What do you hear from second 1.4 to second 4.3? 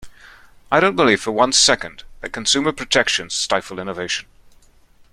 second that consumer protections stifle innovation.